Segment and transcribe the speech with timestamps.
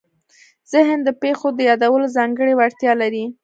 [0.71, 3.25] ذهن د پېښو د یادولو ځانګړې وړتیا لري.